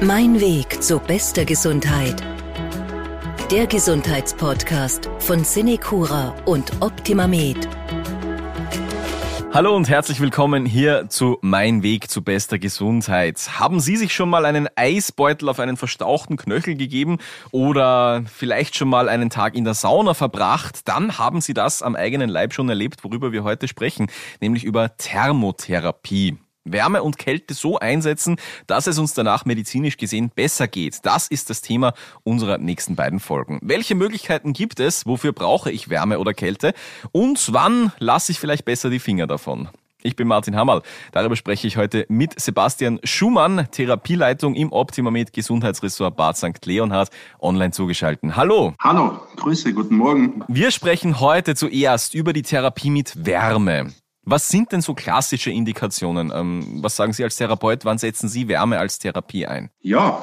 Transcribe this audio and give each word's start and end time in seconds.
Mein 0.00 0.40
Weg 0.40 0.80
zu 0.80 1.00
bester 1.00 1.44
Gesundheit. 1.44 2.22
Der 3.50 3.66
Gesundheitspodcast 3.66 5.10
von 5.18 5.42
Cinecura 5.42 6.36
und 6.44 6.70
OptimaMed. 6.80 7.68
Hallo 9.52 9.74
und 9.74 9.88
herzlich 9.88 10.20
willkommen 10.20 10.66
hier 10.66 11.08
zu 11.08 11.38
Mein 11.40 11.82
Weg 11.82 12.08
zu 12.08 12.22
bester 12.22 12.60
Gesundheit. 12.60 13.58
Haben 13.58 13.80
Sie 13.80 13.96
sich 13.96 14.14
schon 14.14 14.30
mal 14.30 14.46
einen 14.46 14.68
Eisbeutel 14.76 15.48
auf 15.48 15.58
einen 15.58 15.76
verstauchten 15.76 16.36
Knöchel 16.36 16.76
gegeben 16.76 17.18
oder 17.50 18.22
vielleicht 18.32 18.76
schon 18.76 18.88
mal 18.88 19.08
einen 19.08 19.30
Tag 19.30 19.56
in 19.56 19.64
der 19.64 19.74
Sauna 19.74 20.14
verbracht? 20.14 20.86
Dann 20.86 21.18
haben 21.18 21.40
Sie 21.40 21.54
das 21.54 21.82
am 21.82 21.96
eigenen 21.96 22.30
Leib 22.30 22.54
schon 22.54 22.68
erlebt, 22.68 23.02
worüber 23.02 23.32
wir 23.32 23.42
heute 23.42 23.66
sprechen, 23.66 24.06
nämlich 24.40 24.62
über 24.62 24.96
Thermotherapie. 24.96 26.38
Wärme 26.72 27.02
und 27.02 27.18
Kälte 27.18 27.54
so 27.54 27.78
einsetzen, 27.78 28.36
dass 28.66 28.86
es 28.86 28.98
uns 28.98 29.14
danach 29.14 29.44
medizinisch 29.44 29.96
gesehen 29.96 30.30
besser 30.34 30.68
geht. 30.68 31.04
Das 31.04 31.28
ist 31.28 31.50
das 31.50 31.60
Thema 31.60 31.94
unserer 32.24 32.58
nächsten 32.58 32.96
beiden 32.96 33.20
Folgen. 33.20 33.58
Welche 33.62 33.94
Möglichkeiten 33.94 34.52
gibt 34.52 34.80
es? 34.80 35.06
Wofür 35.06 35.32
brauche 35.32 35.70
ich 35.70 35.88
Wärme 35.88 36.18
oder 36.18 36.34
Kälte? 36.34 36.74
Und 37.12 37.52
wann 37.52 37.92
lasse 37.98 38.32
ich 38.32 38.40
vielleicht 38.40 38.64
besser 38.64 38.90
die 38.90 38.98
Finger 38.98 39.26
davon? 39.26 39.68
Ich 40.00 40.14
bin 40.14 40.28
Martin 40.28 40.54
Hammerl. 40.54 40.82
Darüber 41.10 41.34
spreche 41.34 41.66
ich 41.66 41.76
heute 41.76 42.06
mit 42.08 42.38
Sebastian 42.38 43.00
Schumann, 43.02 43.66
Therapieleitung 43.72 44.54
im 44.54 44.70
Optimamed 44.70 45.32
Gesundheitsressort 45.32 46.16
Bad 46.16 46.36
St. 46.36 46.64
Leonhard, 46.64 47.10
online 47.40 47.72
zugeschalten. 47.72 48.36
Hallo. 48.36 48.74
Hallo, 48.80 49.20
Grüße, 49.36 49.72
guten 49.72 49.96
Morgen. 49.96 50.44
Wir 50.46 50.70
sprechen 50.70 51.18
heute 51.18 51.56
zuerst 51.56 52.14
über 52.14 52.32
die 52.32 52.42
Therapie 52.42 52.90
mit 52.90 53.26
Wärme. 53.26 53.92
Was 54.30 54.48
sind 54.48 54.72
denn 54.72 54.82
so 54.82 54.92
klassische 54.92 55.50
Indikationen? 55.50 56.30
Ähm, 56.34 56.82
was 56.82 56.96
sagen 56.96 57.14
Sie 57.14 57.24
als 57.24 57.36
Therapeut? 57.36 57.86
Wann 57.86 57.96
setzen 57.96 58.28
Sie 58.28 58.46
Wärme 58.46 58.78
als 58.78 58.98
Therapie 58.98 59.46
ein? 59.46 59.70
Ja, 59.80 60.22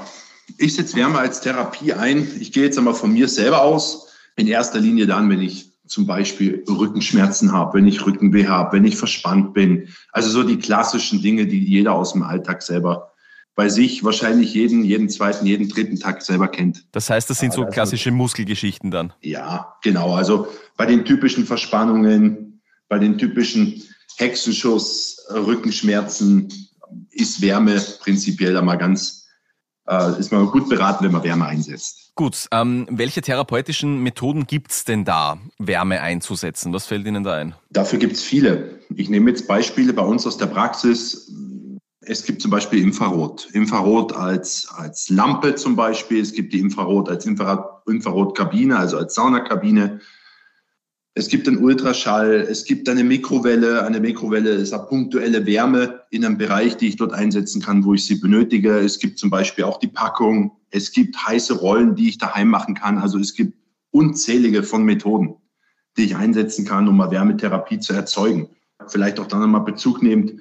ich 0.60 0.76
setze 0.76 0.96
Wärme 0.96 1.18
als 1.18 1.41
Therapie 1.41 1.93
ein. 1.93 2.27
Ich 2.40 2.52
gehe 2.52 2.66
jetzt 2.66 2.77
einmal 2.77 2.94
von 2.94 3.12
mir 3.12 3.27
selber 3.27 3.63
aus. 3.63 4.13
In 4.35 4.48
erster 4.48 4.79
Linie 4.79 5.07
dann, 5.07 5.27
wenn 5.32 5.41
ich 5.41 5.71
zum 5.88 6.05
Beispiel 6.05 6.63
Rückenschmerzen 6.70 7.52
habe, 7.52 7.79
wenn 7.79 7.88
ich 7.88 8.05
Rückenweh 8.05 8.46
habe, 8.46 8.77
wenn 8.77 8.85
ich 8.85 8.96
verspannt 8.96 9.55
bin. 9.55 9.88
Also 10.12 10.29
so 10.29 10.44
die 10.44 10.60
klassischen 10.60 11.24
Dinge, 11.24 11.48
die 11.48 11.63
jeder 11.66 11.94
aus 11.94 12.13
dem 12.13 12.22
Alltag 12.22 12.62
selber 12.62 13.12
bei 13.55 13.70
sich 13.70 14.04
wahrscheinlich 14.04 14.54
jeden, 14.54 14.84
jeden 14.84 15.10
zweiten, 15.10 15.48
jeden 15.48 15.68
dritten 15.68 15.99
Tag 15.99 16.22
selber 16.22 16.48
kennt. 16.48 16.85
Das 16.91 17.10
heißt, 17.10 17.27
das 17.27 17.40
sind 17.40 17.54
so 17.54 17.66
klassische 17.66 18.12
Muskelgeschichten 18.12 18.91
dann? 18.91 19.13
Ja, 19.22 19.74
genau. 19.82 20.13
Also 20.13 20.48
bei 20.77 20.85
den 20.85 21.05
typischen 21.05 21.46
Verspannungen, 21.46 22.62
bei 22.88 22.99
den 22.99 23.18
typischen 23.18 23.82
Hexenschuss, 24.18 25.26
Rückenschmerzen, 25.30 26.52
ist 27.12 27.41
Wärme 27.41 27.82
prinzipiell 27.99 28.57
einmal 28.57 28.77
ganz, 28.77 29.27
äh, 29.88 30.20
ist 30.20 30.32
man 30.32 30.48
gut 30.48 30.70
beraten, 30.70 31.05
wenn 31.05 31.12
man 31.12 31.24
Wärme 31.24 31.46
einsetzt. 31.46 32.12
Gut, 32.16 32.48
ähm, 32.52 32.88
welche 32.90 33.22
therapeutischen 33.22 34.02
Methoden 34.02 34.48
gibt's 34.48 34.85
denn 34.85 35.04
da, 35.04 35.38
Wärme 35.60 35.99
einzusetzen? 35.99 36.72
Was 36.72 36.85
fällt 36.85 37.05
Ihnen 37.05 37.26
da 37.26 37.34
ein? 37.35 37.55
Dafür 37.72 37.99
gibt's 37.99 38.22
viele. 38.22 38.80
Ich 38.96 39.10
nehme 39.10 39.30
jetzt 39.30 39.48
Beispiele 39.48 39.91
bei 39.91 40.04
uns 40.04 40.26
aus 40.26 40.38
der 40.38 40.46
Praxis. 40.46 41.29
Es 42.00 42.24
gibt 42.24 42.41
zum 42.41 42.52
Beispiel 42.52 42.82
Infrarot. 42.82 43.50
Infrarot 43.52 44.13
als, 44.13 44.68
als 44.77 45.10
Lampe 45.10 45.55
zum 45.55 45.76
Beispiel. 45.76 46.22
Es 46.22 46.32
gibt 46.32 46.54
die 46.54 46.60
Infrarot 46.60 47.10
als 47.10 47.26
Infrarotkabine, 47.26 48.77
also 48.77 48.98
als 48.98 49.16
Saunakabine. 49.16 50.00
Es 51.18 51.30
gibt 51.30 51.48
einen 51.48 51.63
Ultraschall, 51.63 52.41
es 52.41 52.66
gibt 52.66 52.90
eine 52.90 53.05
Mikrowelle. 53.05 53.85
Eine 53.85 54.02
Mikrowelle 54.02 54.49
ist 54.49 54.74
eine 54.74 54.84
punktuelle 54.84 55.46
Wärme 55.46 56.02
in 56.10 56.26
einem 56.26 56.38
Bereich, 56.38 56.76
die 56.76 56.90
ich 56.90 56.98
dort 56.98 57.13
einsetzen 57.13 57.62
kann, 57.62 57.85
wo 57.85 57.94
ich 57.94 58.05
sie 58.05 58.16
benötige. 58.16 58.80
Es 58.80 58.99
gibt 58.99 59.18
zum 59.18 59.30
Beispiel 59.30 59.63
auch 59.63 59.80
die 59.80 59.88
Packung. 59.88 60.52
Es 60.72 60.91
gibt 60.91 61.16
heiße 61.26 61.54
Rollen, 61.54 61.96
die 61.96 62.10
ich 62.10 62.18
daheim 62.18 62.49
machen 62.49 62.76
kann. 62.76 62.98
Also 62.98 63.18
es 63.18 63.34
gibt 63.34 63.57
unzählige 63.91 64.62
von 64.62 64.84
Methoden, 64.84 65.35
die 65.95 66.03
ich 66.03 66.17
einsetzen 66.17 66.66
kann, 66.66 66.85
um 66.89 67.00
eine 67.00 67.12
Wärmetherapie 67.12 67.79
zu 67.79 67.94
erzeugen. 67.94 68.50
Vielleicht 68.88 69.18
auch 69.22 69.28
dann 69.28 69.39
nochmal 69.39 69.63
Bezug 69.63 70.03
nehmend 70.03 70.34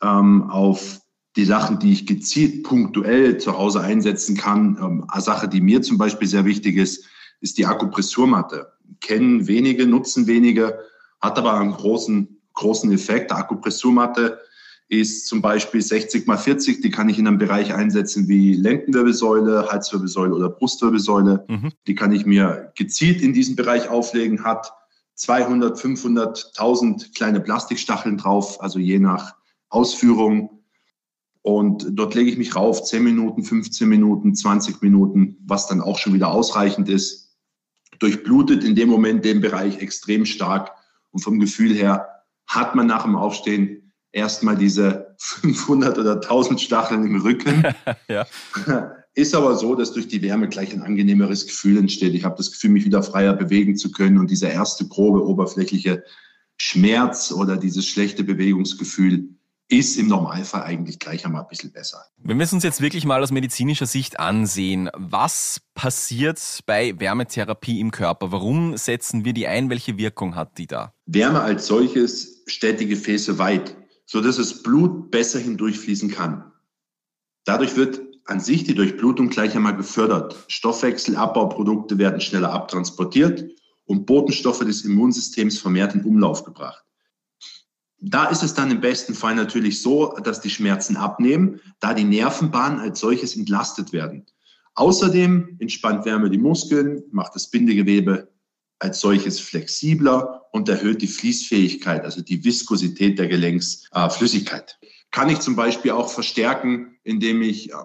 ähm, 0.00 0.50
auf 0.50 1.02
die 1.36 1.44
Sachen, 1.44 1.78
die 1.78 1.92
ich 1.92 2.06
gezielt 2.06 2.62
punktuell 2.62 3.36
zu 3.36 3.58
Hause 3.58 3.82
einsetzen 3.82 4.38
kann. 4.38 4.78
Ähm, 4.80 5.04
eine 5.08 5.20
Sache, 5.20 5.46
die 5.46 5.60
mir 5.60 5.82
zum 5.82 5.98
Beispiel 5.98 6.26
sehr 6.26 6.46
wichtig 6.46 6.78
ist, 6.78 7.04
ist 7.42 7.58
die 7.58 7.66
Akupressurmatte 7.66 8.72
kennen 9.00 9.46
wenige, 9.46 9.86
nutzen 9.86 10.26
wenige, 10.26 10.78
hat 11.20 11.38
aber 11.38 11.54
einen 11.54 11.72
großen, 11.72 12.40
großen 12.54 12.92
Effekt. 12.92 13.30
Die 13.30 13.34
Akupressurmatte 13.34 14.40
ist 14.88 15.26
zum 15.26 15.40
Beispiel 15.40 15.80
60 15.80 16.26
mal 16.26 16.36
40, 16.36 16.82
die 16.82 16.90
kann 16.90 17.08
ich 17.08 17.18
in 17.18 17.26
einem 17.26 17.38
Bereich 17.38 17.72
einsetzen 17.72 18.28
wie 18.28 18.52
Lendenwirbelsäule, 18.52 19.68
Halswirbelsäule 19.70 20.34
oder 20.34 20.50
Brustwirbelsäule. 20.50 21.44
Mhm. 21.48 21.72
Die 21.86 21.94
kann 21.94 22.12
ich 22.12 22.26
mir 22.26 22.72
gezielt 22.76 23.22
in 23.22 23.32
diesen 23.32 23.56
Bereich 23.56 23.88
auflegen, 23.88 24.44
hat 24.44 24.72
200, 25.14 25.80
500, 25.80 26.52
1000 26.58 27.14
kleine 27.14 27.40
Plastikstacheln 27.40 28.18
drauf, 28.18 28.60
also 28.60 28.78
je 28.78 28.98
nach 28.98 29.34
Ausführung. 29.70 30.62
Und 31.40 31.86
dort 31.90 32.14
lege 32.14 32.30
ich 32.30 32.36
mich 32.36 32.54
rauf, 32.54 32.84
10 32.84 33.02
Minuten, 33.02 33.44
15 33.44 33.88
Minuten, 33.88 34.34
20 34.34 34.82
Minuten, 34.82 35.38
was 35.46 35.66
dann 35.68 35.80
auch 35.80 35.98
schon 35.98 36.12
wieder 36.14 36.30
ausreichend 36.30 36.88
ist 36.88 37.21
durchblutet 38.02 38.64
in 38.64 38.74
dem 38.74 38.88
Moment 38.88 39.24
den 39.24 39.40
Bereich 39.40 39.78
extrem 39.78 40.26
stark. 40.26 40.72
Und 41.10 41.20
vom 41.20 41.38
Gefühl 41.38 41.74
her 41.74 42.08
hat 42.46 42.74
man 42.74 42.86
nach 42.86 43.04
dem 43.04 43.16
Aufstehen 43.16 43.92
erstmal 44.12 44.56
diese 44.56 45.14
500 45.18 45.98
oder 45.98 46.14
1000 46.14 46.60
Stacheln 46.60 47.06
im 47.06 47.20
Rücken. 47.20 47.64
ja. 48.08 48.26
Ist 49.14 49.34
aber 49.34 49.56
so, 49.56 49.74
dass 49.74 49.92
durch 49.92 50.08
die 50.08 50.22
Wärme 50.22 50.48
gleich 50.48 50.72
ein 50.72 50.80
angenehmeres 50.80 51.46
Gefühl 51.46 51.76
entsteht. 51.76 52.14
Ich 52.14 52.24
habe 52.24 52.36
das 52.36 52.50
Gefühl, 52.50 52.70
mich 52.70 52.86
wieder 52.86 53.02
freier 53.02 53.34
bewegen 53.34 53.76
zu 53.76 53.92
können 53.92 54.16
und 54.16 54.30
dieser 54.30 54.50
erste 54.50 54.88
grobe 54.88 55.26
oberflächliche 55.26 56.02
Schmerz 56.56 57.30
oder 57.30 57.58
dieses 57.58 57.86
schlechte 57.86 58.24
Bewegungsgefühl 58.24 59.28
ist 59.72 59.96
im 59.96 60.06
Normalfall 60.06 60.64
eigentlich 60.64 60.98
gleich 60.98 61.24
einmal 61.24 61.42
ein 61.42 61.48
bisschen 61.48 61.72
besser. 61.72 62.04
Wenn 62.18 62.36
wir 62.38 62.44
es 62.44 62.52
uns 62.52 62.62
jetzt 62.62 62.82
wirklich 62.82 63.06
mal 63.06 63.22
aus 63.22 63.30
medizinischer 63.30 63.86
Sicht 63.86 64.20
ansehen, 64.20 64.90
was 64.94 65.62
passiert 65.74 66.60
bei 66.66 67.00
Wärmetherapie 67.00 67.80
im 67.80 67.90
Körper? 67.90 68.32
Warum 68.32 68.76
setzen 68.76 69.24
wir 69.24 69.32
die 69.32 69.46
ein? 69.46 69.70
Welche 69.70 69.96
Wirkung 69.96 70.36
hat 70.36 70.58
die 70.58 70.66
da? 70.66 70.92
Wärme 71.06 71.40
als 71.40 71.66
solches 71.66 72.42
stellt 72.46 72.80
die 72.80 72.86
Gefäße 72.86 73.38
weit, 73.38 73.74
sodass 74.04 74.36
das 74.36 74.62
Blut 74.62 75.10
besser 75.10 75.38
hindurchfließen 75.38 76.10
kann. 76.10 76.52
Dadurch 77.44 77.74
wird 77.74 78.02
an 78.26 78.40
sich 78.40 78.64
die 78.64 78.74
Durchblutung 78.74 79.30
gleich 79.30 79.56
einmal 79.56 79.76
gefördert. 79.76 80.36
Stoffwechselabbauprodukte 80.48 81.96
werden 81.96 82.20
schneller 82.20 82.52
abtransportiert 82.52 83.46
und 83.86 84.04
Botenstoffe 84.04 84.60
des 84.60 84.84
Immunsystems 84.84 85.58
vermehrt 85.58 85.94
in 85.94 86.04
Umlauf 86.04 86.44
gebracht. 86.44 86.84
Da 88.04 88.24
ist 88.26 88.42
es 88.42 88.52
dann 88.52 88.72
im 88.72 88.80
besten 88.80 89.14
Fall 89.14 89.36
natürlich 89.36 89.80
so, 89.80 90.16
dass 90.24 90.40
die 90.40 90.50
Schmerzen 90.50 90.96
abnehmen, 90.96 91.60
da 91.78 91.94
die 91.94 92.02
Nervenbahnen 92.02 92.80
als 92.80 92.98
solches 92.98 93.36
entlastet 93.36 93.92
werden. 93.92 94.26
Außerdem 94.74 95.56
entspannt 95.60 96.04
Wärme 96.04 96.28
die 96.28 96.38
Muskeln, 96.38 97.04
macht 97.12 97.36
das 97.36 97.48
Bindegewebe 97.48 98.28
als 98.80 98.98
solches 98.98 99.38
flexibler 99.38 100.46
und 100.50 100.68
erhöht 100.68 101.00
die 101.00 101.06
Fließfähigkeit, 101.06 102.04
also 102.04 102.22
die 102.22 102.42
Viskosität 102.42 103.20
der 103.20 103.28
Gelenksflüssigkeit. 103.28 104.78
Äh, 104.80 104.86
Kann 105.12 105.28
ich 105.28 105.38
zum 105.38 105.54
Beispiel 105.54 105.92
auch 105.92 106.10
verstärken, 106.10 106.96
indem 107.04 107.40
ich 107.40 107.70
äh, 107.70 107.76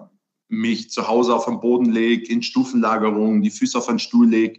mich 0.48 0.90
zu 0.90 1.06
Hause 1.06 1.32
auf 1.32 1.44
den 1.44 1.60
Boden 1.60 1.92
lege, 1.92 2.26
in 2.26 2.42
Stufenlagerungen, 2.42 3.42
die 3.42 3.50
Füße 3.50 3.78
auf 3.78 3.88
einen 3.88 4.00
Stuhl 4.00 4.28
lege 4.28 4.58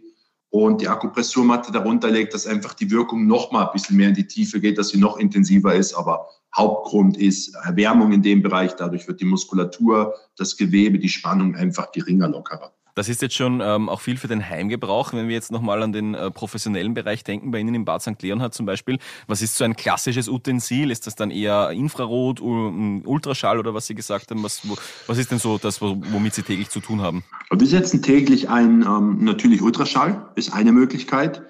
und 0.50 0.80
die 0.80 0.88
Akupressurmatte 0.88 1.72
darunter 1.72 2.10
legt, 2.10 2.34
dass 2.34 2.46
einfach 2.46 2.74
die 2.74 2.90
Wirkung 2.90 3.26
noch 3.26 3.52
mal 3.52 3.66
ein 3.66 3.72
bisschen 3.72 3.96
mehr 3.96 4.08
in 4.08 4.14
die 4.14 4.26
Tiefe 4.26 4.60
geht, 4.60 4.78
dass 4.78 4.88
sie 4.88 4.98
noch 4.98 5.16
intensiver 5.16 5.74
ist. 5.74 5.94
Aber 5.94 6.28
Hauptgrund 6.56 7.16
ist 7.16 7.54
Erwärmung 7.54 8.12
in 8.12 8.22
dem 8.22 8.42
Bereich. 8.42 8.74
Dadurch 8.74 9.06
wird 9.06 9.20
die 9.20 9.26
Muskulatur, 9.26 10.14
das 10.36 10.56
Gewebe, 10.56 10.98
die 10.98 11.08
Spannung 11.08 11.54
einfach 11.54 11.92
geringer, 11.92 12.28
lockerer. 12.28 12.72
Das 12.94 13.08
ist 13.08 13.22
jetzt 13.22 13.34
schon 13.34 13.60
ähm, 13.60 13.88
auch 13.88 14.00
viel 14.00 14.16
für 14.16 14.28
den 14.28 14.48
Heimgebrauch. 14.48 15.12
Wenn 15.12 15.28
wir 15.28 15.34
jetzt 15.34 15.52
nochmal 15.52 15.82
an 15.82 15.92
den 15.92 16.14
äh, 16.14 16.30
professionellen 16.30 16.94
Bereich 16.94 17.24
denken, 17.24 17.50
bei 17.50 17.58
Ihnen 17.58 17.74
im 17.74 17.84
Bad 17.84 18.02
St. 18.02 18.20
Leonhard 18.22 18.54
zum 18.54 18.66
Beispiel, 18.66 18.98
was 19.26 19.42
ist 19.42 19.56
so 19.56 19.64
ein 19.64 19.76
klassisches 19.76 20.28
Utensil? 20.28 20.90
Ist 20.90 21.06
das 21.06 21.14
dann 21.14 21.30
eher 21.30 21.70
Infrarot, 21.70 22.40
Ultraschall 22.40 23.58
oder 23.58 23.74
was 23.74 23.86
Sie 23.86 23.94
gesagt 23.94 24.30
haben? 24.30 24.42
Was, 24.42 24.68
wo, 24.68 24.76
was 25.06 25.18
ist 25.18 25.30
denn 25.30 25.38
so 25.38 25.58
das, 25.58 25.80
womit 25.80 26.34
Sie 26.34 26.42
täglich 26.42 26.70
zu 26.70 26.80
tun 26.80 27.00
haben? 27.00 27.24
Wir 27.50 27.66
setzen 27.66 28.02
täglich 28.02 28.48
ein, 28.48 28.82
ähm, 28.82 29.18
natürlich 29.24 29.62
Ultraschall, 29.62 30.30
ist 30.34 30.52
eine 30.52 30.72
Möglichkeit. 30.72 31.42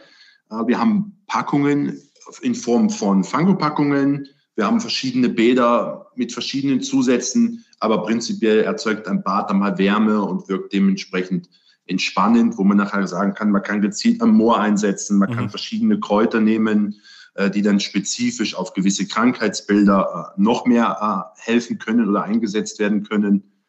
Äh, 0.50 0.66
wir 0.66 0.78
haben 0.78 1.18
Packungen 1.26 2.00
in 2.42 2.54
Form 2.54 2.90
von 2.90 3.24
Fangopackungen. 3.24 4.28
Wir 4.60 4.66
haben 4.66 4.82
verschiedene 4.82 5.30
Bäder 5.30 6.10
mit 6.16 6.34
verschiedenen 6.34 6.82
Zusätzen 6.82 7.64
aber 7.78 8.02
prinzipiell 8.02 8.60
erzeugt 8.60 9.08
ein 9.08 9.22
Bad 9.22 9.50
einmal 9.50 9.78
Wärme 9.78 10.20
und 10.20 10.50
wirkt 10.50 10.74
dementsprechend 10.74 11.48
entspannend, 11.86 12.58
wo 12.58 12.62
man 12.62 12.76
nachher 12.76 13.06
sagen 13.06 13.32
kann, 13.32 13.52
man 13.52 13.62
kann 13.62 13.80
gezielt 13.80 14.20
am 14.20 14.36
Moor 14.36 14.60
einsetzen, 14.60 15.16
man 15.16 15.30
mhm. 15.30 15.34
kann 15.34 15.48
verschiedene 15.48 15.98
Kräuter 15.98 16.40
nehmen, 16.40 17.00
äh, 17.36 17.50
die 17.50 17.62
dann 17.62 17.80
spezifisch 17.80 18.54
auf 18.54 18.74
gewisse 18.74 19.08
Krankheitsbilder 19.08 20.34
äh, 20.36 20.40
noch 20.40 20.66
mehr 20.66 21.32
äh, 21.34 21.40
helfen 21.40 21.78
können 21.78 22.06
oder 22.06 22.24
eingesetzt 22.24 22.78
werden 22.80 23.02
können. 23.04 23.64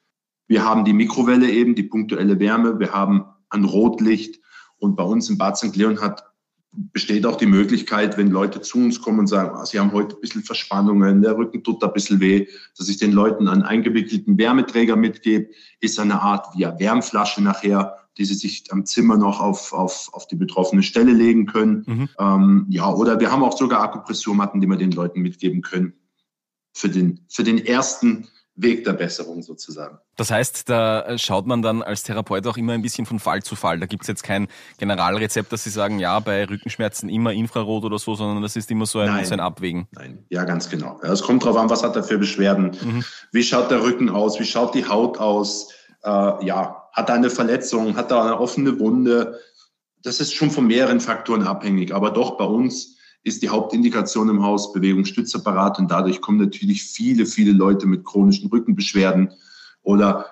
Wir 0.47 0.65
haben 0.65 0.83
die 0.83 0.91
Mikrowelle 0.91 1.49
eben, 1.49 1.73
die 1.73 1.83
punktuelle 1.83 2.37
Wärme. 2.37 2.79
Wir 2.79 2.91
haben 2.91 3.27
ein 3.49 3.63
Rotlicht. 3.63 4.41
Und 4.77 4.97
bei 4.97 5.03
uns 5.03 5.29
im 5.29 5.37
Bad 5.37 5.57
St. 5.57 5.73
Leon 5.77 6.01
hat, 6.01 6.30
besteht 6.73 7.25
auch 7.25 7.35
die 7.35 7.47
Möglichkeit, 7.47 8.17
wenn 8.17 8.27
Leute 8.27 8.61
zu 8.61 8.77
uns 8.77 9.01
kommen 9.01 9.19
und 9.19 9.27
sagen, 9.27 9.51
ah, 9.55 9.65
sie 9.65 9.79
haben 9.79 9.91
heute 9.91 10.15
ein 10.15 10.21
bisschen 10.21 10.43
Verspannungen, 10.43 11.21
der 11.21 11.37
Rücken 11.37 11.63
tut 11.63 11.83
ein 11.83 11.91
bisschen 11.93 12.19
weh, 12.19 12.47
dass 12.77 12.87
ich 12.87 12.97
den 12.97 13.11
Leuten 13.11 13.47
einen 13.47 13.63
eingewickelten 13.63 14.37
Wärmeträger 14.37 14.95
mitgebe, 14.95 15.49
ist 15.81 15.99
eine 15.99 16.21
Art 16.21 16.47
wie 16.55 16.65
eine 16.65 16.79
Wärmflasche 16.79 17.41
nachher, 17.43 17.97
die 18.17 18.25
sie 18.25 18.35
sich 18.35 18.65
am 18.71 18.85
Zimmer 18.85 19.17
noch 19.17 19.41
auf, 19.41 19.73
auf, 19.73 20.09
auf 20.13 20.27
die 20.27 20.35
betroffene 20.35 20.83
Stelle 20.83 21.11
legen 21.11 21.45
können. 21.45 21.83
Mhm. 21.85 22.09
Ähm, 22.17 22.65
ja, 22.69 22.93
oder 22.93 23.19
wir 23.19 23.31
haben 23.31 23.43
auch 23.43 23.57
sogar 23.57 23.81
Akupressurmatten, 23.81 24.61
die 24.61 24.67
wir 24.67 24.77
den 24.77 24.91
Leuten 24.91 25.21
mitgeben 25.21 25.61
können 25.61 25.93
für 26.73 26.89
den, 26.89 27.25
für 27.27 27.43
den 27.43 27.65
ersten 27.65 28.27
Weg 28.61 28.83
der 28.83 28.93
Besserung 28.93 29.41
sozusagen. 29.41 29.97
Das 30.17 30.31
heißt, 30.31 30.69
da 30.69 31.17
schaut 31.17 31.47
man 31.47 31.61
dann 31.61 31.81
als 31.81 32.03
Therapeut 32.03 32.45
auch 32.47 32.57
immer 32.57 32.73
ein 32.73 32.81
bisschen 32.81 33.05
von 33.05 33.19
Fall 33.19 33.41
zu 33.43 33.55
Fall. 33.55 33.79
Da 33.79 33.85
gibt 33.85 34.03
es 34.03 34.07
jetzt 34.07 34.23
kein 34.23 34.47
Generalrezept, 34.77 35.51
dass 35.51 35.63
Sie 35.63 35.69
sagen, 35.69 35.99
ja, 35.99 36.19
bei 36.19 36.45
Rückenschmerzen 36.45 37.09
immer 37.09 37.33
Infrarot 37.33 37.83
oder 37.83 37.99
so, 37.99 38.15
sondern 38.15 38.41
das 38.41 38.55
ist 38.55 38.69
immer 38.71 38.85
so 38.85 38.99
ein, 38.99 39.25
so 39.25 39.33
ein 39.33 39.39
Abwägen. 39.39 39.87
Nein, 39.91 40.25
ja, 40.29 40.43
ganz 40.43 40.69
genau. 40.69 40.99
Es 41.01 41.21
kommt 41.21 41.43
darauf 41.43 41.57
an, 41.57 41.69
was 41.69 41.83
hat 41.83 41.95
er 41.95 42.03
für 42.03 42.17
Beschwerden, 42.17 42.77
mhm. 42.81 43.03
wie 43.31 43.43
schaut 43.43 43.71
der 43.71 43.83
Rücken 43.83 44.09
aus, 44.09 44.39
wie 44.39 44.45
schaut 44.45 44.75
die 44.75 44.87
Haut 44.87 45.17
aus, 45.17 45.69
äh, 46.03 46.09
ja, 46.45 46.81
hat 46.91 47.09
er 47.09 47.15
eine 47.15 47.29
Verletzung, 47.29 47.95
hat 47.95 48.11
er 48.11 48.23
eine 48.23 48.39
offene 48.39 48.79
Wunde. 48.79 49.39
Das 50.03 50.19
ist 50.19 50.33
schon 50.33 50.51
von 50.51 50.67
mehreren 50.67 50.99
Faktoren 50.99 51.43
abhängig. 51.43 51.93
Aber 51.93 52.11
doch 52.11 52.37
bei 52.37 52.45
uns 52.45 52.97
ist 53.23 53.41
die 53.41 53.49
Hauptindikation 53.49 54.29
im 54.29 54.43
Haus 54.43 54.73
Bewegungsstützapparat 54.73 55.79
und 55.79 55.91
dadurch 55.91 56.21
kommen 56.21 56.39
natürlich 56.39 56.83
viele, 56.83 57.25
viele 57.25 57.51
Leute 57.51 57.85
mit 57.85 58.03
chronischen 58.03 58.49
Rückenbeschwerden 58.49 59.31
oder 59.83 60.25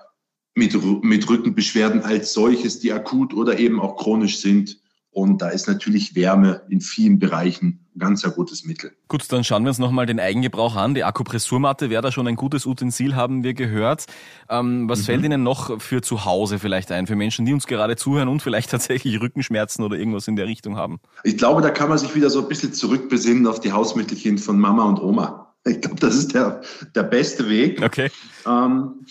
mit, 0.56 1.03
mit 1.03 1.30
Rückenbeschwerden 1.30 2.01
als 2.01 2.33
solches, 2.33 2.80
die 2.80 2.91
akut 2.91 3.33
oder 3.33 3.59
eben 3.59 3.80
auch 3.80 3.95
chronisch 3.97 4.39
sind. 4.39 4.80
Und 5.11 5.41
da 5.41 5.50
ist 5.50 5.67
natürlich 5.67 6.15
Wärme 6.15 6.61
in 6.69 6.81
vielen 6.81 7.17
Bereichen 7.17 7.88
ein 7.95 8.00
ganz 8.00 8.23
ein 8.23 8.31
gutes 8.31 8.63
Mittel. 8.63 8.91
Gut, 9.07 9.25
dann 9.31 9.44
schauen 9.44 9.63
wir 9.63 9.69
uns 9.69 9.79
nochmal 9.79 10.06
den 10.06 10.19
Eigengebrauch 10.19 10.75
an. 10.75 10.94
Die 10.94 11.03
Akupressurmatte 11.03 11.89
wäre 11.89 12.03
da 12.03 12.11
schon 12.11 12.27
ein 12.27 12.35
gutes 12.35 12.67
Utensil, 12.67 13.15
haben 13.15 13.44
wir 13.44 13.56
gehört. 13.56 14.06
Ähm, 14.50 14.88
was 14.88 15.00
mhm. 15.00 15.03
fällt 15.03 15.25
Ihnen 15.25 15.41
noch 15.41 15.81
für 15.81 16.03
zu 16.03 16.25
Hause 16.25 16.59
vielleicht 16.59 16.91
ein, 16.91 17.07
für 17.07 17.15
Menschen, 17.15 17.45
die 17.45 17.53
uns 17.53 17.65
gerade 17.65 17.95
zuhören 17.95 18.27
und 18.27 18.41
vielleicht 18.41 18.69
tatsächlich 18.71 19.19
Rückenschmerzen 19.19 19.83
oder 19.83 19.97
irgendwas 19.97 20.27
in 20.27 20.35
der 20.35 20.45
Richtung 20.45 20.77
haben? 20.77 21.00
Ich 21.23 21.38
glaube, 21.38 21.61
da 21.61 21.71
kann 21.71 21.89
man 21.89 21.97
sich 21.97 22.13
wieder 22.13 22.29
so 22.29 22.41
ein 22.41 22.47
bisschen 22.47 22.73
zurückbesinnen 22.73 23.47
auf 23.47 23.59
die 23.59 23.71
Hausmittelchen 23.71 24.38
von 24.38 24.59
Mama 24.59 24.83
und 24.83 25.01
Oma. 25.01 25.56
Ich 25.65 25.81
glaube, 25.81 26.00
das 26.00 26.15
ist 26.15 26.35
der, 26.35 26.61
der 26.95 27.03
beste 27.03 27.50
Weg. 27.50 27.81
Okay. 27.83 28.11
Ähm, 28.45 29.06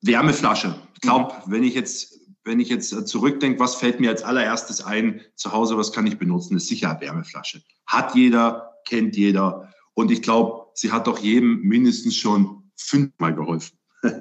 Wärmeflasche. 0.00 0.74
Ich 0.94 1.02
glaube, 1.02 1.34
wenn 1.46 1.62
ich 1.62 1.74
jetzt 1.74 2.18
wenn 2.46 2.60
ich 2.60 2.68
jetzt 2.68 2.92
äh, 2.92 3.04
zurückdenke, 3.04 3.58
was 3.58 3.74
fällt 3.74 4.00
mir 4.00 4.10
als 4.10 4.22
allererstes 4.22 4.82
ein 4.82 5.20
zu 5.34 5.52
Hause, 5.52 5.76
was 5.76 5.92
kann 5.92 6.06
ich 6.06 6.16
benutzen, 6.16 6.54
das 6.54 6.62
ist 6.62 6.68
sicher 6.70 6.90
eine 6.90 7.00
Wärmeflasche. 7.00 7.62
Hat 7.86 8.14
jeder, 8.14 8.76
kennt 8.86 9.16
jeder. 9.16 9.72
Und 9.94 10.10
ich 10.10 10.22
glaube, 10.22 10.66
sie 10.74 10.92
hat 10.92 11.06
doch 11.06 11.18
jedem 11.18 11.60
mindestens 11.62 12.16
schon 12.16 12.70
fünfmal 12.76 13.34
geholfen. 13.34 13.76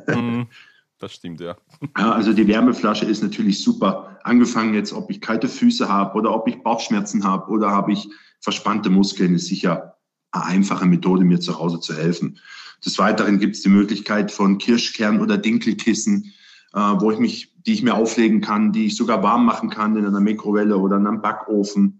Mhm. 0.07 0.47
Das 0.97 1.13
stimmt, 1.13 1.41
ja. 1.41 1.57
ja. 1.97 2.13
Also 2.13 2.31
die 2.31 2.47
Wärmeflasche 2.47 3.03
ist 3.03 3.21
natürlich 3.21 3.61
super. 3.61 4.17
Angefangen 4.23 4.73
jetzt, 4.73 4.93
ob 4.93 5.11
ich 5.11 5.19
kalte 5.19 5.49
Füße 5.49 5.89
habe 5.89 6.17
oder 6.17 6.33
ob 6.33 6.47
ich 6.47 6.63
Bauchschmerzen 6.63 7.25
habe 7.25 7.51
oder 7.51 7.69
habe 7.69 7.91
ich 7.91 8.07
verspannte 8.39 8.89
Muskeln, 8.89 9.35
ist 9.35 9.47
sicher 9.47 9.97
eine 10.31 10.45
einfache 10.45 10.85
Methode, 10.85 11.25
mir 11.25 11.41
zu 11.41 11.59
Hause 11.59 11.81
zu 11.81 11.93
helfen. 11.93 12.39
Des 12.85 12.97
Weiteren 12.97 13.39
gibt 13.39 13.57
es 13.57 13.61
die 13.61 13.69
Möglichkeit 13.69 14.31
von 14.31 14.57
Kirschkern 14.57 15.19
oder 15.19 15.37
Dinkelkissen, 15.37 16.33
wo 16.75 17.09
ich 17.09 17.19
mich 17.19 17.55
die 17.65 17.73
ich 17.73 17.83
mir 17.83 17.95
auflegen 17.95 18.41
kann, 18.41 18.71
die 18.71 18.85
ich 18.87 18.95
sogar 18.95 19.23
warm 19.23 19.45
machen 19.45 19.69
kann 19.69 19.95
in 19.95 20.05
einer 20.05 20.19
Mikrowelle 20.19 20.77
oder 20.77 20.97
in 20.97 21.07
einem 21.07 21.21
Backofen. 21.21 21.99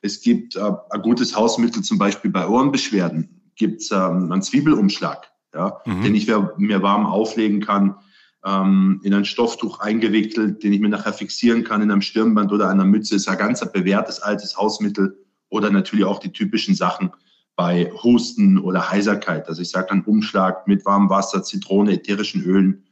Es 0.00 0.20
gibt 0.20 0.56
äh, 0.56 0.72
ein 0.90 1.02
gutes 1.02 1.36
Hausmittel, 1.36 1.82
zum 1.82 1.98
Beispiel 1.98 2.30
bei 2.30 2.46
Ohrenbeschwerden, 2.46 3.52
gibt 3.54 3.82
es 3.82 3.90
ähm, 3.90 4.32
einen 4.32 4.42
Zwiebelumschlag, 4.42 5.30
ja, 5.54 5.78
mhm. 5.86 6.02
den 6.02 6.14
ich 6.14 6.26
mir 6.26 6.82
warm 6.82 7.06
auflegen 7.06 7.60
kann, 7.60 7.96
ähm, 8.44 9.00
in 9.04 9.14
ein 9.14 9.24
Stofftuch 9.24 9.80
eingewickelt, 9.80 10.62
den 10.62 10.72
ich 10.72 10.80
mir 10.80 10.88
nachher 10.88 11.12
fixieren 11.12 11.64
kann 11.64 11.80
in 11.80 11.90
einem 11.90 12.02
Stirnband 12.02 12.52
oder 12.52 12.68
einer 12.68 12.84
Mütze. 12.84 13.14
Ist 13.14 13.28
ein 13.28 13.38
ganz 13.38 13.60
bewährtes 13.72 14.20
altes 14.20 14.56
Hausmittel 14.56 15.16
oder 15.48 15.70
natürlich 15.70 16.04
auch 16.04 16.18
die 16.18 16.32
typischen 16.32 16.74
Sachen 16.74 17.12
bei 17.56 17.92
Husten 18.02 18.58
oder 18.58 18.90
Heiserkeit. 18.90 19.48
Also 19.48 19.62
ich 19.62 19.70
sage 19.70 19.86
dann 19.90 20.02
Umschlag 20.02 20.66
mit 20.66 20.84
warmem 20.84 21.08
Wasser, 21.08 21.44
Zitrone, 21.44 21.92
ätherischen 21.92 22.42
Ölen 22.42 22.83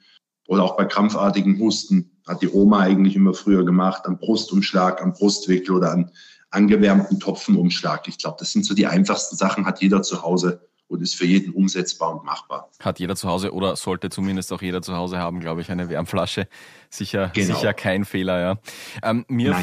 oder 0.52 0.64
auch 0.64 0.76
bei 0.76 0.84
krampfartigen 0.84 1.58
Husten 1.58 2.10
hat 2.28 2.43
die 2.43 2.50
Oma 2.50 2.81
eigentlich 2.81 3.16
immer 3.16 3.32
früher 3.32 3.64
gemacht, 3.64 4.02
am 4.04 4.19
Brustumschlag, 4.19 5.00
am 5.00 5.14
Brustwickel 5.14 5.75
oder 5.75 5.93
an 5.93 6.10
angewärmten 6.50 7.19
Topfenumschlag. 7.19 8.06
Ich 8.06 8.19
glaube, 8.19 8.37
das 8.38 8.52
sind 8.52 8.66
so 8.66 8.75
die 8.75 8.87
einfachsten 8.87 9.34
Sachen, 9.34 9.64
hat 9.64 9.81
jeder 9.81 10.02
zu 10.02 10.22
Hause 10.22 10.69
und 10.93 11.00
ist 11.00 11.15
für 11.15 11.27
jeden 11.27 11.53
umsetzbar 11.53 12.15
und 12.15 12.25
machbar. 12.25 12.69
Hat 12.81 13.00
jeder 13.00 13.17
zu 13.17 13.29
Hause 13.29 13.53
oder 13.53 13.77
sollte 13.77 14.11
zumindest 14.11 14.53
auch 14.53 14.61
jeder 14.61 14.83
zu 14.83 14.94
Hause 14.94 15.19
haben, 15.19 15.41
glaube 15.41 15.62
ich, 15.62 15.71
eine 15.71 15.89
Wärmflasche. 15.89 16.47
Sicher, 16.91 17.31
genau. 17.35 17.55
sicher 17.55 17.73
kein 17.73 18.05
Fehler, 18.05 18.39
ja. 18.39 18.59
Ähm, 19.03 19.25
mir 19.29 19.56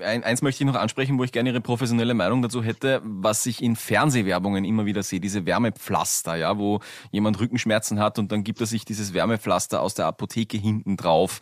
ein, 0.00 0.22
eins 0.22 0.42
möchte 0.42 0.62
ich 0.62 0.66
noch 0.70 0.78
ansprechen, 0.78 1.18
wo 1.18 1.24
ich 1.24 1.32
gerne 1.32 1.48
Ihre 1.48 1.62
professionelle 1.62 2.12
Meinung 2.12 2.42
dazu 2.42 2.62
hätte, 2.62 3.00
was 3.02 3.46
ich 3.46 3.62
in 3.62 3.74
Fernsehwerbungen 3.74 4.66
immer 4.66 4.84
wieder 4.84 5.02
sehe, 5.02 5.18
diese 5.18 5.46
Wärmepflaster, 5.46 6.36
ja, 6.36 6.58
wo 6.58 6.80
jemand 7.10 7.40
Rückenschmerzen 7.40 7.98
hat 7.98 8.18
und 8.18 8.30
dann 8.30 8.44
gibt 8.44 8.60
er 8.60 8.66
sich 8.66 8.84
dieses 8.84 9.14
Wärmepflaster 9.14 9.80
aus 9.80 9.94
der 9.94 10.04
Apotheke 10.04 10.58
hinten 10.58 10.98
drauf. 10.98 11.40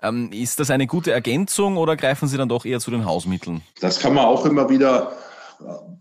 Ähm, 0.00 0.30
ist 0.32 0.60
das 0.60 0.70
eine 0.70 0.86
gute 0.86 1.10
Ergänzung 1.10 1.76
oder 1.76 1.96
greifen 1.96 2.28
Sie 2.28 2.36
dann 2.36 2.48
doch 2.48 2.64
eher 2.64 2.78
zu 2.78 2.92
den 2.92 3.04
Hausmitteln? 3.04 3.62
Das 3.80 3.98
kann 3.98 4.14
man 4.14 4.26
auch 4.26 4.46
immer 4.46 4.70
wieder 4.70 5.12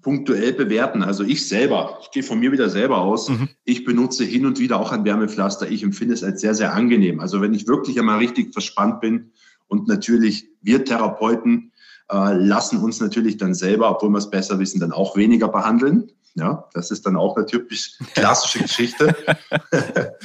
punktuell 0.02 0.54
bewerten. 0.54 1.02
Also 1.02 1.24
ich 1.24 1.48
selber, 1.48 1.98
ich 2.02 2.12
gehe 2.12 2.24
von 2.24 2.40
mir 2.40 2.52
wieder 2.52 2.70
selber 2.70 3.00
aus, 3.00 3.30
mhm. 3.30 3.50
ich 3.64 3.86
benutze 3.86 4.24
hin 4.24 4.46
und 4.46 4.60
wieder 4.60 4.80
auch 4.80 4.92
ein 4.92 5.06
Wärmepflaster. 5.06 5.70
Ich 5.70 5.82
empfinde 5.82 6.14
es 6.14 6.24
als 6.24 6.42
sehr, 6.42 6.54
sehr 6.54 6.74
angenehm. 6.74 7.20
Also 7.20 7.42
wenn 7.42 7.54
ich 7.54 7.68
wirklich 7.68 7.98
einmal 7.98 8.20
richtig 8.20 8.54
verspannt 8.54 9.02
bin 9.02 9.32
und 9.68 9.88
natürlich 9.88 10.50
wir 10.62 10.84
Therapeuten 10.86 11.72
äh, 12.12 12.34
lassen 12.34 12.80
uns 12.80 13.00
natürlich 13.00 13.38
dann 13.38 13.54
selber, 13.54 13.90
obwohl 13.90 14.10
wir 14.10 14.18
es 14.18 14.30
besser 14.30 14.60
wissen, 14.60 14.80
dann 14.80 14.92
auch 14.92 15.16
weniger 15.16 15.48
behandeln. 15.48 16.12
Ja, 16.36 16.68
das 16.74 16.92
ist 16.92 17.06
dann 17.06 17.16
auch 17.16 17.38
eine 17.38 17.46
typisch 17.46 17.98
klassische 18.14 18.60
Geschichte. 18.60 19.16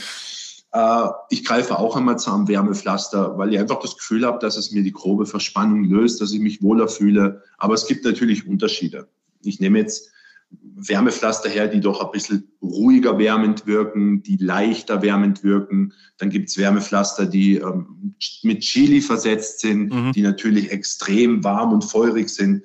äh, 0.73 1.09
ich 1.29 1.45
greife 1.45 1.79
auch 1.79 1.97
einmal 1.97 2.19
zu 2.19 2.33
einem 2.33 2.49
Wärmepflaster, 2.49 3.37
weil 3.37 3.53
ich 3.53 3.61
einfach 3.61 3.81
das 3.81 3.97
Gefühl 3.97 4.27
habe, 4.27 4.39
dass 4.39 4.57
es 4.57 4.73
mir 4.73 4.83
die 4.83 4.93
grobe 4.93 5.27
Verspannung 5.27 5.85
löst, 5.85 6.21
dass 6.21 6.33
ich 6.33 6.41
mich 6.41 6.63
wohler 6.63 6.89
fühle. 6.89 7.43
Aber 7.59 7.75
es 7.75 7.87
gibt 7.87 8.05
natürlich 8.05 8.49
Unterschiede 8.49 9.07
ich 9.43 9.61
nehme 9.61 9.79
jetzt 9.79 10.11
Wärmepflaster 10.51 11.49
her, 11.49 11.69
die 11.69 11.81
doch 11.81 12.03
ein 12.03 12.11
bisschen 12.11 12.51
ruhiger 12.63 13.19
wärmend 13.19 13.67
wirken, 13.67 14.23
die 14.23 14.37
leichter 14.37 15.03
wärmend 15.03 15.45
wirken. 15.45 15.93
Dann 16.17 16.31
gibt 16.31 16.49
es 16.49 16.57
Wärmepflaster, 16.57 17.27
die 17.27 17.57
ähm, 17.57 18.15
mit 18.43 18.61
Chili 18.61 19.01
versetzt 19.01 19.61
sind, 19.61 19.93
mhm. 19.93 20.13
die 20.13 20.23
natürlich 20.23 20.71
extrem 20.71 21.45
warm 21.45 21.73
und 21.73 21.85
feurig 21.85 22.31
sind. 22.31 22.65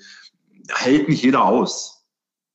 Hält 0.69 1.09
nicht 1.09 1.23
jeder 1.23 1.43
aus. 1.43 2.05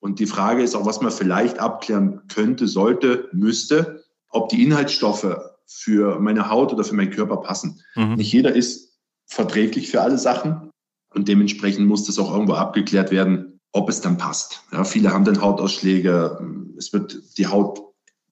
Und 0.01 0.21
die 0.21 0.27
Frage 0.27 0.63
ist 0.63 0.75
auch, 0.75 0.87
was 0.87 1.01
man 1.01 1.13
vielleicht 1.13 1.59
abklären 1.59 2.23
könnte, 2.29 2.69
sollte, 2.69 3.29
müsste, 3.33 4.05
ob 4.31 4.49
die 4.49 4.63
Inhaltsstoffe 4.63 5.37
für 5.67 6.19
meine 6.21 6.49
Haut 6.49 6.73
oder 6.73 6.85
für 6.85 6.95
meinen 6.95 7.11
Körper 7.11 7.39
passen. 7.39 7.81
Mhm. 7.97 8.15
Nicht 8.15 8.33
jeder 8.33 8.55
ist 8.55 8.99
verträglich 9.27 9.91
für 9.91 10.01
alle 10.01 10.19
Sachen 10.19 10.71
und 11.13 11.29
dementsprechend 11.29 11.87
muss 11.87 12.05
das 12.05 12.19
auch 12.19 12.33
irgendwo 12.33 12.55
abgeklärt 12.55 13.11
werden, 13.11 13.48
ob 13.73 13.89
es 13.89 14.01
dann 14.01 14.19
passt. 14.19 14.63
Ja, 14.73 14.85
viele 14.85 15.13
haben 15.13 15.25
dann 15.25 15.41
Hautausschläge, 15.41 16.39
es 16.77 16.93
wird 16.93 17.39
die 17.39 17.47
Haut 17.47 17.81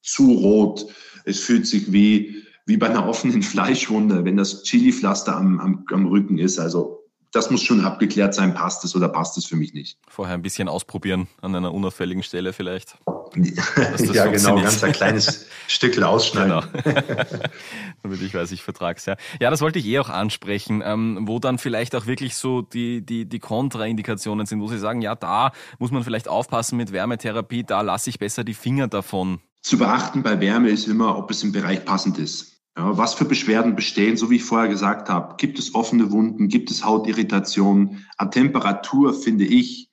zu 0.03 0.33
rot, 0.33 0.87
es 1.25 1.41
fühlt 1.41 1.67
sich 1.67 1.93
wie, 1.93 2.43
wie 2.65 2.77
bei 2.77 2.89
einer 2.89 3.09
offenen 3.09 3.43
Fleischwunde, 3.43 4.25
wenn 4.25 4.37
das 4.37 4.63
Chili-Pflaster 4.63 5.37
am, 5.37 5.61
am, 5.61 5.85
am 5.93 6.07
Rücken 6.07 6.39
ist. 6.39 6.59
Also 6.59 7.05
das 7.33 7.51
muss 7.51 7.63
schon 7.63 7.85
abgeklärt 7.85 8.35
sein, 8.35 8.55
passt 8.55 8.85
es 8.85 8.97
oder 8.97 9.09
passt 9.09 9.37
es 9.37 9.45
für 9.45 9.57
mich 9.57 9.75
nicht. 9.75 9.99
Vorher 10.09 10.35
ein 10.35 10.43
bisschen 10.43 10.69
ausprobieren 10.69 11.29
an 11.43 11.55
einer 11.55 11.75
unauffälligen 11.75 12.23
Stelle 12.23 12.53
vielleicht. 12.53 12.97
Ja, 13.35 14.27
genau, 14.27 14.61
ganz 14.61 14.83
ein 14.83 14.93
kleines 14.93 15.47
Stückchen 15.69 16.05
ausschneiden. 16.05 16.63
Genau. 16.85 16.97
Damit 18.03 18.23
ich 18.23 18.35
weiß, 18.35 18.53
ich 18.53 18.63
vertrag's 18.63 19.07
ja. 19.07 19.17
Ja, 19.41 19.51
das 19.51 19.61
wollte 19.61 19.79
ich 19.79 19.87
eh 19.87 19.99
auch 19.99 20.09
ansprechen, 20.09 20.83
ähm, 20.85 21.21
wo 21.23 21.39
dann 21.39 21.59
vielleicht 21.59 21.95
auch 21.95 22.07
wirklich 22.07 22.37
so 22.37 22.63
die, 22.63 23.05
die, 23.05 23.25
die 23.27 23.39
Kontraindikationen 23.39 24.47
sind, 24.47 24.61
wo 24.61 24.69
Sie 24.69 24.79
sagen, 24.79 25.03
ja, 25.03 25.15
da 25.15 25.53
muss 25.79 25.91
man 25.91 26.05
vielleicht 26.05 26.29
aufpassen 26.29 26.77
mit 26.77 26.93
Wärmetherapie, 26.93 27.65
da 27.65 27.81
lasse 27.81 28.11
ich 28.11 28.19
besser 28.19 28.45
die 28.45 28.55
Finger 28.55 28.89
davon. 28.89 29.41
Zu 29.63 29.79
beachten 29.79 30.23
bei 30.23 30.41
Wärme 30.41 30.69
ist 30.69 30.87
immer, 30.87 31.19
ob 31.19 31.31
es 31.31 31.43
im 31.43 31.53
Bereich 31.53 31.85
passend 31.85 32.19
ist. 32.19 32.57
Ja, 32.77 32.97
was 32.97 33.15
für 33.15 33.25
Beschwerden 33.25 33.75
bestehen, 33.75 34.17
so 34.17 34.31
wie 34.31 34.37
ich 34.37 34.45
vorher 34.45 34.69
gesagt 34.69 35.09
habe. 35.09 35.37
Gibt 35.39 35.59
es 35.59 35.75
offene 35.75 36.11
Wunden? 36.13 36.49
Gibt 36.49 36.71
es 36.71 36.85
Hautirritationen? 36.85 38.07
An 38.19 38.31
Temperatur, 38.31 39.15
finde 39.15 39.45
ich, 39.45 39.86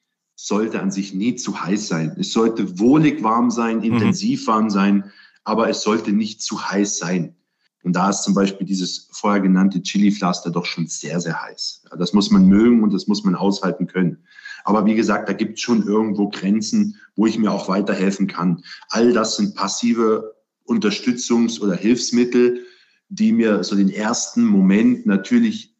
sollte 0.44 0.82
an 0.82 0.92
sich 0.92 1.14
nie 1.14 1.36
zu 1.36 1.64
heiß 1.64 1.88
sein. 1.88 2.18
Es 2.20 2.34
sollte 2.34 2.78
wohlig 2.78 3.24
warm 3.24 3.50
sein, 3.50 3.78
mhm. 3.78 3.84
intensiv 3.84 4.42
mhm. 4.42 4.48
warm 4.48 4.70
sein, 4.70 5.12
aber 5.46 5.70
es 5.70 5.84
sollte 5.84 6.12
nicht 6.12 6.42
zu 6.42 6.70
heiß 6.70 6.98
sein. 6.98 7.36
Und 7.82 7.96
da 7.96 8.10
ist 8.10 8.24
zum 8.24 8.34
Beispiel 8.34 8.68
dieses 8.68 9.08
vorher 9.14 9.40
genannte 9.40 9.82
Chili-Pflaster 9.82 10.52
doch 10.52 10.66
schon 10.66 10.88
sehr, 10.88 11.22
sehr 11.22 11.42
heiß. 11.42 11.86
Das 11.98 12.12
muss 12.12 12.30
man 12.30 12.46
mögen 12.46 12.84
und 12.84 12.94
das 12.94 13.08
muss 13.08 13.24
man 13.24 13.36
aushalten 13.36 13.88
können. 13.88 14.26
Aber 14.66 14.86
wie 14.86 14.96
gesagt, 14.96 15.30
da 15.30 15.34
gibt 15.34 15.54
es 15.54 15.62
schon 15.62 15.88
irgendwo 15.88 16.30
Grenzen, 16.30 16.98
wo 17.16 17.26
ich 17.26 17.38
mir 17.38 17.52
auch 17.52 17.70
weiterhelfen 17.70 18.28
kann. 18.28 18.64
All 18.90 19.14
das 19.14 19.38
sind 19.38 19.56
passive 19.56 20.36
Unterstützungs- 20.68 21.62
oder 21.62 21.76
Hilfsmittel, 21.76 22.66
die 23.08 23.32
mir 23.32 23.64
so 23.64 23.78
den 23.78 23.90
ersten 23.90 24.44
Moment 24.44 25.06
natürlich 25.06 25.74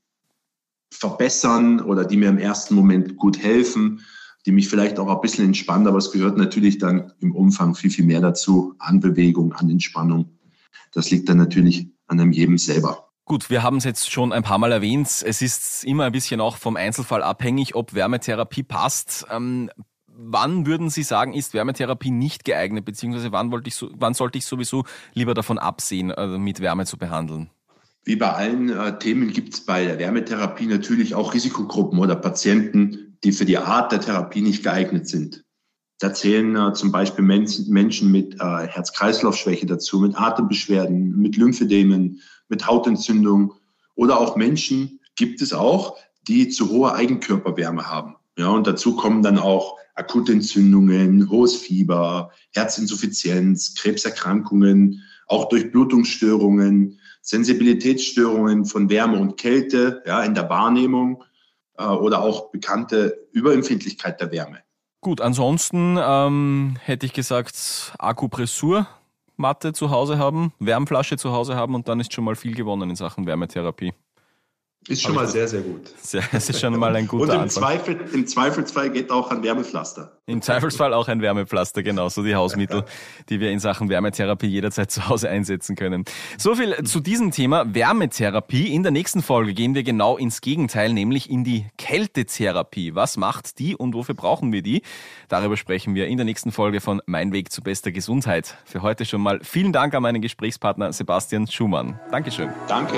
verbessern 0.90 1.82
oder 1.82 2.06
die 2.06 2.16
mir 2.16 2.30
im 2.30 2.38
ersten 2.38 2.76
Moment 2.76 3.18
gut 3.18 3.38
helfen, 3.38 4.02
die 4.46 4.52
mich 4.52 4.70
vielleicht 4.70 5.00
auch 5.00 5.08
ein 5.08 5.22
bisschen 5.22 5.46
entspannen, 5.46 5.88
aber 5.88 5.98
es 5.98 6.12
gehört 6.12 6.38
natürlich 6.38 6.78
dann 6.78 7.14
im 7.20 7.34
Umfang 7.34 7.76
viel, 7.76 7.90
viel 7.90 8.06
mehr 8.06 8.22
dazu, 8.22 8.76
an 8.80 9.00
Bewegung, 9.00 9.54
an 9.54 9.70
Entspannung. 9.70 10.38
Das 10.94 11.10
liegt 11.12 11.30
dann 11.30 11.38
natürlich 11.38 11.88
an 12.08 12.20
einem 12.20 12.32
jedem 12.32 12.58
selber. 12.58 13.10
Gut, 13.26 13.50
wir 13.50 13.64
haben 13.64 13.78
es 13.78 13.86
jetzt 13.86 14.12
schon 14.12 14.34
ein 14.34 14.44
paar 14.44 14.58
Mal 14.58 14.74
erwähnt. 14.74 15.24
Es 15.26 15.42
ist 15.42 15.86
immer 15.86 16.06
ein 16.06 16.12
bisschen 16.12 16.42
auch 16.42 16.58
vom 16.58 16.76
Einzelfall 16.76 17.24
abhängig, 17.24 17.74
ob 17.74 17.94
Wärmetherapie 17.94 18.64
passt. 18.64 19.26
Ähm, 19.32 19.70
wann 20.08 20.66
würden 20.66 20.90
Sie 20.90 21.04
sagen, 21.04 21.34
ist 21.34 21.54
Wärmetherapie 21.54 22.12
nicht 22.12 22.44
geeignet, 22.44 22.84
beziehungsweise 22.84 23.32
wann, 23.32 23.52
wollte 23.52 23.70
ich 23.70 23.76
so, 23.76 23.90
wann 23.96 24.14
sollte 24.14 24.38
ich 24.38 24.46
sowieso 24.46 24.84
lieber 25.14 25.34
davon 25.34 25.58
absehen, 25.58 26.12
also 26.12 26.38
mit 26.38 26.60
Wärme 26.60 26.86
zu 26.86 26.98
behandeln? 26.98 27.50
Wie 28.04 28.18
bei 28.18 28.34
allen 28.34 28.70
äh, 28.70 29.00
Themen 29.00 29.32
gibt 29.32 29.54
es 29.54 29.66
bei 29.66 29.86
der 29.86 29.98
Wärmetherapie 30.00 30.66
natürlich 30.66 31.16
auch 31.16 31.34
Risikogruppen 31.34 32.00
oder 32.00 32.18
Patienten, 32.18 33.13
die 33.24 33.32
für 33.32 33.46
die 33.46 33.58
Art 33.58 33.92
der 33.92 34.02
Therapie 34.02 34.42
nicht 34.42 34.64
geeignet 34.64 35.08
sind. 35.08 35.44
Da 36.00 36.14
zählen 36.14 36.56
äh, 36.56 36.74
zum 36.74 36.92
Beispiel 36.92 37.24
Menschen 37.24 38.12
mit 38.12 38.36
äh, 38.36 38.68
Herz-Kreislauf-Schwäche 38.68 39.66
dazu, 39.66 40.00
mit 40.00 40.20
Atembeschwerden, 40.20 41.18
mit 41.18 41.38
Lymphedemen, 41.38 42.22
mit 42.50 42.68
Hautentzündung 42.68 43.54
oder 43.96 44.20
auch 44.20 44.36
Menschen 44.36 45.00
gibt 45.16 45.42
es 45.42 45.54
auch, 45.54 45.98
die 46.28 46.50
zu 46.50 46.70
hohe 46.70 46.94
Eigenkörperwärme 46.94 47.90
haben. 47.90 48.16
Ja, 48.38 48.50
und 48.50 48.66
dazu 48.66 48.96
kommen 48.96 49.22
dann 49.22 49.38
auch 49.38 49.78
akute 49.96 50.32
Entzündungen, 50.32 51.30
hohes 51.30 51.56
Fieber, 51.56 52.32
Herzinsuffizienz, 52.54 53.76
Krebserkrankungen, 53.76 55.04
auch 55.28 55.50
Durchblutungsstörungen, 55.50 57.00
Sensibilitätsstörungen 57.22 58.66
von 58.66 58.90
Wärme 58.90 59.20
und 59.20 59.38
Kälte 59.38 60.04
ja, 60.06 60.24
in 60.24 60.34
der 60.34 60.50
Wahrnehmung 60.50 61.24
äh, 61.78 61.86
oder 61.86 62.22
auch 62.22 62.52
bekannte 62.52 63.28
Überempfindlichkeit 63.32 64.20
der 64.22 64.32
Wärme. 64.32 64.60
Gut, 65.02 65.20
ansonsten 65.20 65.98
ähm, 66.02 66.78
hätte 66.82 67.06
ich 67.06 67.14
gesagt, 67.14 67.94
Akupressur 68.00 68.88
Matte 69.36 69.74
zu 69.74 69.90
Hause 69.90 70.18
haben, 70.18 70.54
Wärmflasche 70.60 71.18
zu 71.18 71.32
Hause 71.32 71.56
haben 71.56 71.76
und 71.76 71.88
dann 71.88 72.00
ist 72.00 72.14
schon 72.14 72.24
mal 72.24 72.36
viel 72.36 72.56
gewonnen 72.56 72.92
in 72.92 72.96
Sachen 72.96 73.26
Wärmetherapie. 73.26 73.94
Ist 74.88 75.02
schon 75.02 75.16
mal 75.16 75.28
sehr, 75.28 75.48
sehr 75.48 75.62
gut. 75.62 75.94
Es 76.32 76.50
ist 76.50 76.60
schon 76.60 76.78
mal 76.78 76.96
ein 76.96 77.08
guter 77.08 77.24
Und 77.24 77.30
im, 77.30 77.42
Anfang. 77.42 77.64
Zweifel, 77.64 78.02
im 78.14 78.28
Zweifelsfall 78.28 78.90
geht 78.90 79.12
auch 79.12 79.32
ein 79.32 79.42
Wärmepflaster. 79.42 80.18
Im 80.26 80.42
Zweifelsfall 80.42 80.94
auch 80.94 81.08
ein 81.08 81.22
Wärmepflaster, 81.22 81.84
genau, 81.84 82.10
so 82.10 82.24
die 82.24 82.36
Hausmittel, 82.36 82.84
die 83.30 83.40
wir 83.40 83.52
in 83.52 83.60
Sachen 83.60 83.90
Wärmetherapie 83.90 84.48
jederzeit 84.48 84.92
zu 84.92 85.08
Hause 85.08 85.30
einsetzen 85.30 85.76
können. 85.76 86.06
So 86.38 86.56
viel 86.56 86.84
zu 86.84 87.00
diesem 87.00 87.32
Thema 87.32 87.74
Wärmetherapie. 87.74 88.74
In 88.74 88.84
der 88.84 88.92
nächsten 88.92 89.22
Folge 89.22 89.54
gehen 89.54 89.76
wir 89.76 89.84
genau 89.84 90.18
ins 90.18 90.42
Gegenteil, 90.42 90.94
nämlich 90.94 91.30
in 91.30 91.44
die 91.44 91.66
Kältetherapie. 91.78 92.96
Was 92.96 93.18
macht 93.18 93.60
die 93.60 93.76
und 93.76 93.94
wofür 93.94 94.16
brauchen 94.16 94.52
wir 94.52 94.62
die? 94.62 94.82
Darüber 95.30 95.58
sprechen 95.58 95.96
wir 95.96 96.08
in 96.08 96.18
der 96.18 96.26
nächsten 96.26 96.52
Folge 96.52 96.82
von 96.82 97.02
Mein 97.06 97.32
Weg 97.32 97.52
zu 97.52 97.62
bester 97.62 97.92
Gesundheit. 97.92 98.58
Für 98.66 98.82
heute 98.82 99.06
schon 99.06 99.22
mal 99.22 99.40
vielen 99.44 99.72
Dank 99.74 99.94
an 99.94 100.04
meinen 100.04 100.22
Gesprächspartner 100.22 100.92
Sebastian 100.94 101.48
Schumann. 101.48 102.00
Dankeschön. 102.12 102.50
Danke. 102.68 102.98